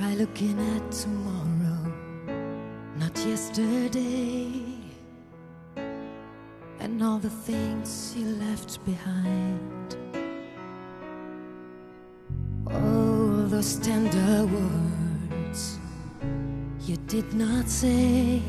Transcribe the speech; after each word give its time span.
looking 0.00 0.58
at 0.74 0.90
tomorrow, 0.90 1.92
not 2.96 3.16
yesterday, 3.26 4.50
and 6.80 7.02
all 7.02 7.18
the 7.18 7.28
things 7.28 8.14
you 8.16 8.26
left 8.36 8.82
behind. 8.86 9.96
All 12.66 13.48
those 13.48 13.76
tender 13.76 14.46
words 14.46 15.78
you 16.80 16.96
did 17.06 17.34
not 17.34 17.68
say, 17.68 18.40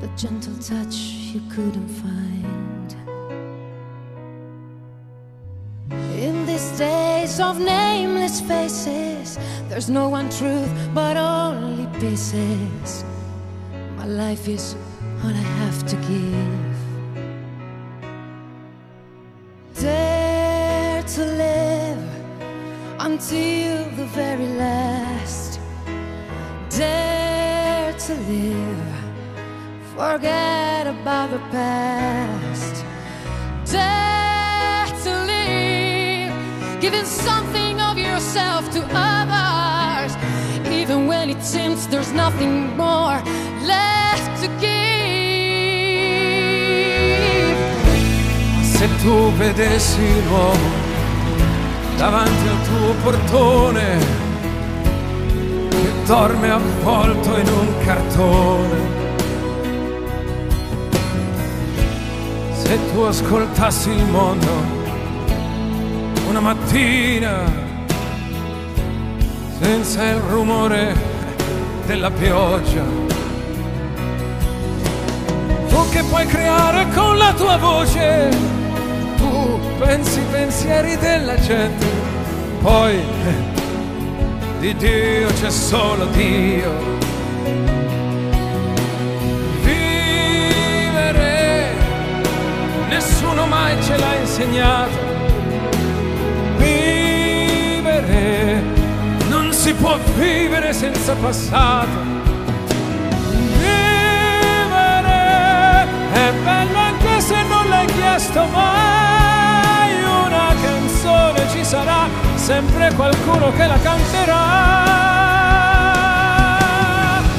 the 0.00 0.08
gentle 0.16 0.56
touch 0.58 0.94
you 1.32 1.40
couldn't 1.50 1.88
find. 1.88 2.65
Of 7.40 7.58
nameless 7.58 8.40
faces, 8.40 9.38
there's 9.68 9.90
no 9.90 10.08
one 10.08 10.30
truth 10.30 10.70
but 10.94 11.16
only 11.16 11.86
pieces. 12.00 13.04
My 13.96 14.06
life 14.06 14.48
is 14.48 14.76
all 15.22 15.30
I 15.30 15.46
have 15.62 15.86
to 15.86 15.96
give. 15.96 16.76
Dare 19.80 21.02
to 21.02 21.24
live 21.24 22.04
until 23.00 23.84
the 23.96 24.06
very 24.06 24.48
last. 24.48 25.60
Dare 26.70 27.92
to 27.92 28.14
live, 28.14 28.94
forget 29.94 30.86
about 30.86 31.30
the 31.30 31.40
past. 31.50 32.95
Giving 36.86 37.04
something 37.04 37.80
of 37.80 37.98
yourself 37.98 38.70
to 38.70 38.80
others, 38.94 40.14
even 40.70 41.08
when 41.08 41.28
it 41.28 41.42
seems 41.42 41.88
there's 41.88 42.12
nothing 42.12 42.76
more 42.76 43.20
left 43.66 44.40
to 44.40 44.48
give. 44.60 45.16
Se 48.62 48.88
tu 49.02 49.32
vedessi 49.32 50.22
l'uomo 50.28 50.70
davanti 51.96 52.46
al 52.46 52.60
tuo 52.68 52.94
portone 53.02 53.98
che 55.70 55.92
dorme 56.06 56.50
avvolto 56.50 57.36
in 57.36 57.48
un 57.48 57.84
cartone. 57.84 58.94
Se 62.52 62.78
tu 62.92 63.00
ascoltassi 63.00 63.90
il 63.90 64.04
mondo 64.04 64.85
una 66.28 66.40
mattina 66.40 67.44
senza 69.60 70.04
il 70.04 70.16
rumore 70.28 70.94
della 71.86 72.10
pioggia. 72.10 72.82
Tu 75.68 75.88
che 75.90 76.02
puoi 76.02 76.26
creare 76.26 76.86
con 76.94 77.16
la 77.16 77.32
tua 77.32 77.56
voce, 77.56 78.28
tu 79.16 79.60
pensi 79.78 80.18
i 80.18 80.24
pensieri 80.30 80.96
della 80.98 81.38
gente, 81.40 81.86
poi 82.60 83.00
di 84.60 84.74
Dio 84.74 85.28
c'è 85.40 85.50
solo 85.50 86.06
Dio. 86.06 86.94
Vivere, 89.62 91.24
nessuno 92.88 93.46
mai 93.46 93.80
ce 93.82 93.96
l'ha 93.96 94.14
insegnato. 94.20 95.05
Può 99.80 99.96
vivere 100.16 100.72
senza 100.72 101.14
passato. 101.14 102.14
Vivere 103.58 105.08
è 106.12 106.32
bello 106.44 106.78
anche 106.78 107.20
se 107.20 107.42
non 107.42 107.68
l'hai 107.68 107.86
chiesto 107.86 108.44
mai. 108.52 110.02
Una 110.02 110.54
canzone 110.62 111.48
ci 111.50 111.64
sarà, 111.64 112.08
sempre 112.34 112.92
qualcuno 112.94 113.52
che 113.52 113.66
la 113.66 113.78
canterà. 113.80 114.64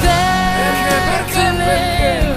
Perché, 0.00 0.94
perché, 1.10 1.52
perché 1.52 2.32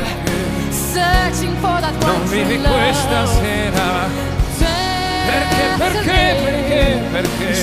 Searching 0.69 1.58
for 1.59 1.79
that 1.79 2.03
non 2.03 2.25
vivi 2.25 2.58
questa 2.59 3.25
sera? 3.25 4.35
Perché, 5.28 5.64
perché, 5.78 6.35
perché, 6.44 7.02
perché 7.12 7.53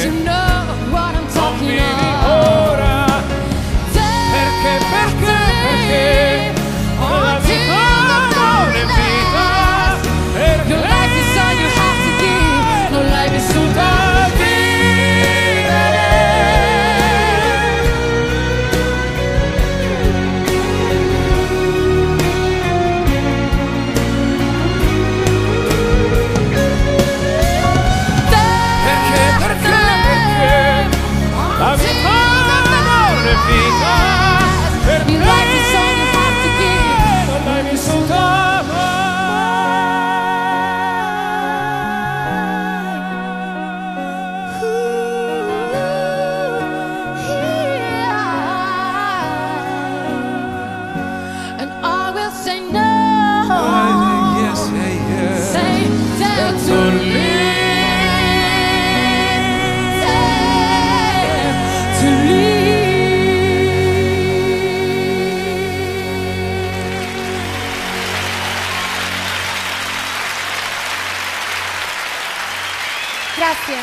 Grazie. 73.37 73.77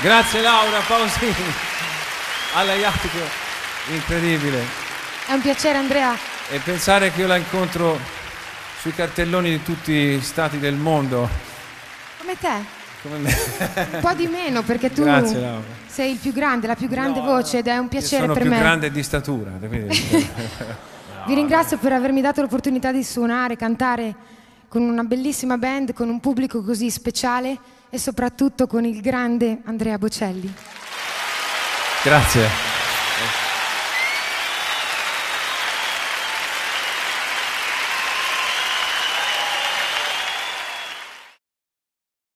Grazie 0.00 0.40
Laura 0.40 0.80
Pausini 0.86 1.34
alla 2.54 2.74
Iattico, 2.74 3.18
incredibile. 3.88 4.64
È 5.26 5.32
un 5.32 5.40
piacere 5.40 5.78
Andrea. 5.78 6.16
E 6.50 6.58
pensare 6.58 7.12
che 7.12 7.20
io 7.20 7.26
la 7.26 7.36
incontro 7.36 7.98
sui 8.80 8.92
cartelloni 8.92 9.50
di 9.50 9.62
tutti 9.62 9.92
gli 9.92 10.20
stati 10.20 10.58
del 10.58 10.74
mondo, 10.74 11.28
Come 12.24 12.38
te. 12.38 12.64
come 13.02 13.18
me. 13.18 13.34
Un 13.92 14.00
po' 14.00 14.14
di 14.14 14.26
meno 14.26 14.62
perché 14.62 14.90
tu 14.90 15.02
Grazie, 15.02 15.40
Laura. 15.40 15.62
sei 15.86 16.12
il 16.12 16.16
più 16.16 16.32
grande, 16.32 16.66
la 16.66 16.74
più 16.74 16.88
grande 16.88 17.20
voce 17.20 17.58
ed 17.58 17.66
è 17.66 17.76
un 17.76 17.88
piacere 17.88 18.22
sono 18.22 18.32
per 18.32 18.42
più 18.42 18.50
me. 18.50 18.58
grande 18.58 18.90
di 18.90 19.02
statura. 19.02 19.50
Vi 19.60 21.34
ringrazio 21.34 21.76
per 21.76 21.92
avermi 21.92 22.22
dato 22.22 22.40
l'opportunità 22.40 22.92
di 22.92 23.04
suonare, 23.04 23.56
cantare 23.56 24.14
con 24.68 24.80
una 24.82 25.02
bellissima 25.04 25.58
band, 25.58 25.92
con 25.92 26.08
un 26.08 26.18
pubblico 26.20 26.62
così 26.62 26.90
speciale 26.90 27.58
e 27.90 27.98
soprattutto 27.98 28.66
con 28.66 28.86
il 28.86 29.02
grande 29.02 29.58
Andrea 29.64 29.98
Bocelli. 29.98 30.52
Grazie. 32.02 32.73